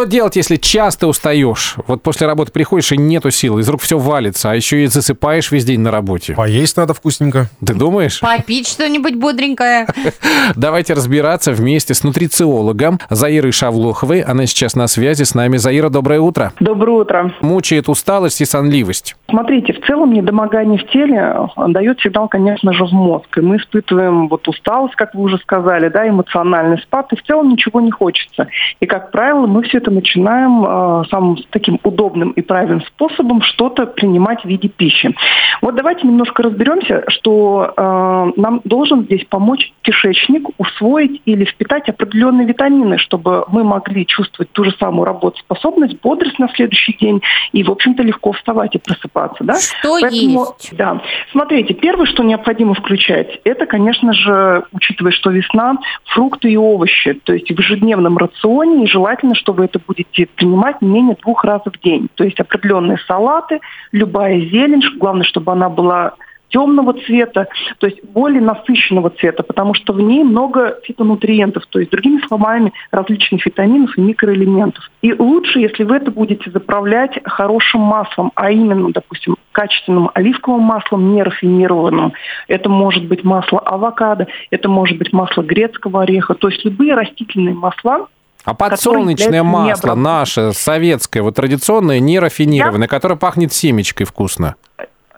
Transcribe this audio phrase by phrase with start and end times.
[0.00, 1.74] Что делать, если часто устаешь?
[1.86, 5.50] Вот после работы приходишь и нету сил, из рук все валится, а еще и засыпаешь
[5.50, 6.32] весь день на работе.
[6.32, 7.48] Поесть надо вкусненько.
[7.62, 8.18] Ты думаешь?
[8.20, 9.86] Попить что-нибудь бодренькое.
[10.56, 14.22] Давайте разбираться вместе с нутрициологом Заирой Шавлоховой.
[14.22, 15.58] Она сейчас на связи с нами.
[15.58, 16.54] Заира, доброе утро.
[16.60, 17.34] Доброе утро.
[17.42, 19.16] Мучает усталость и сонливость.
[19.28, 23.36] Смотрите, в целом недомогание в теле дает сигнал, конечно же, в мозг.
[23.36, 27.50] И мы испытываем вот усталость, как вы уже сказали, да, эмоциональный спад, и в целом
[27.50, 28.48] ничего не хочется.
[28.80, 33.86] И, как правило, мы все это начинаем э, самым таким удобным и правильным способом что-то
[33.86, 35.14] принимать в виде пищи.
[35.62, 42.46] Вот давайте немножко разберемся, что э, нам должен здесь помочь кишечник усвоить или впитать определенные
[42.46, 47.20] витамины, чтобы мы могли чувствовать ту же самую работоспособность, бодрость на следующий день
[47.52, 49.44] и, в общем-то, легко вставать и просыпаться.
[49.44, 49.54] Да?
[49.58, 50.76] Что Поэтому, есть?
[50.76, 51.00] Да.
[51.32, 55.76] Смотрите, первое, что необходимо включать, это, конечно же, учитывая, что весна,
[56.06, 57.14] фрукты и овощи.
[57.24, 61.62] То есть в ежедневном рационе и желательно, чтобы это будете принимать не менее двух раз
[61.64, 62.08] в день.
[62.14, 63.60] То есть определенные салаты,
[63.92, 66.14] любая зелень, главное, чтобы она была
[66.50, 67.46] темного цвета,
[67.78, 72.72] то есть более насыщенного цвета, потому что в ней много фитонутриентов, то есть, другими словами,
[72.90, 74.90] различных витаминов и микроэлементов.
[75.02, 81.12] И лучше, если вы это будете заправлять хорошим маслом, а именно, допустим, качественным оливковым маслом,
[81.12, 82.12] не рафинированным.
[82.48, 87.54] Это может быть масло авокадо, это может быть масло грецкого ореха, то есть любые растительные
[87.54, 88.08] масла,
[88.44, 92.88] а подсолнечное масло наше, советское, вот традиционное, не рафинированное, Я...
[92.88, 94.56] которое пахнет семечкой вкусно.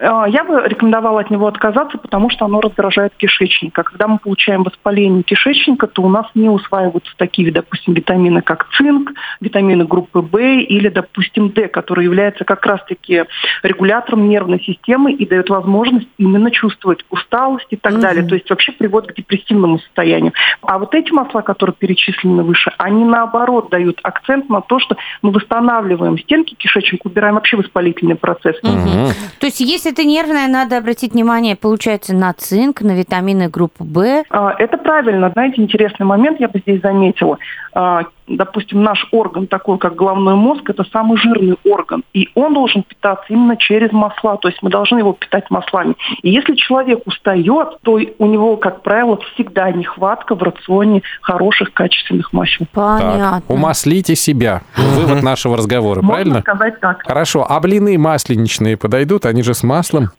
[0.02, 3.78] А, я бы рекомендовала от него отказаться, потому что оно раздражает кишечник.
[3.78, 8.68] А когда мы получаем воспаление кишечника, то у нас не усваиваются такие, допустим, витамины, как
[8.76, 13.24] цинк, витамины группы В или, допустим, D, который является как раз-таки
[13.62, 18.00] регулятором нервной системы и дает возможность именно чувствовать усталость и так mm-hmm.
[18.00, 18.26] далее.
[18.26, 20.32] То есть вообще приводит к депрессивному состоянию.
[20.62, 25.30] А вот эти масла, которые перечислены выше, они наоборот дают акцент на то, что мы
[25.30, 28.56] восстанавливаем стенки кишечника, убираем вообще воспалительный процесс.
[28.64, 29.12] Mm-hmm.
[29.38, 34.24] То есть если это нервное, надо обратить внимание, получается, на цинк, на витамины группы В.
[34.30, 35.30] А, это правильно.
[35.30, 37.38] Знаете, интересный момент я бы здесь заметила.
[37.74, 42.02] А, допустим, наш орган, такой как головной мозг, это самый жирный орган.
[42.12, 44.36] И он должен питаться именно через масла.
[44.36, 45.94] То есть мы должны его питать маслами.
[46.22, 52.32] И если человек устает, то у него, как правило, всегда нехватка в рационе хороших, качественных
[52.32, 52.66] масел.
[52.72, 53.42] Понятно.
[53.46, 54.62] Так, умаслите себя.
[54.76, 56.40] Вывод нашего разговора, Можно правильно?
[56.40, 57.02] сказать так.
[57.06, 57.46] Хорошо.
[57.48, 59.26] А блины масленичные подойдут?
[59.26, 60.10] Они же с маслом.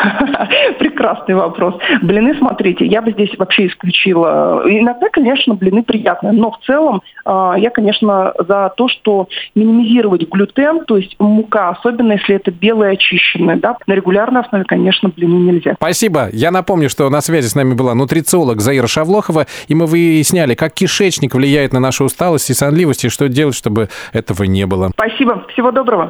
[0.78, 1.74] Прекрасный вопрос.
[2.02, 4.62] Блины, смотрите, я бы здесь вообще исключила.
[4.66, 10.84] Иногда, конечно, блины приятные, но в целом э, я, конечно, за то, что минимизировать глютен,
[10.84, 15.74] то есть мука, особенно если это белая очищенная, да, на регулярной основе, конечно, блины нельзя.
[15.74, 16.28] Спасибо.
[16.32, 20.74] Я напомню, что на связи с нами была нутрициолог Заира Шавлохова, и мы выясняли, как
[20.74, 24.90] кишечник влияет на нашу усталость и сонливость, и что делать, чтобы этого не было.
[24.94, 25.44] Спасибо.
[25.52, 26.08] Всего доброго.